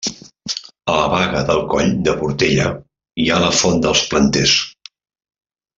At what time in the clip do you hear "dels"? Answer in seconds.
3.87-4.03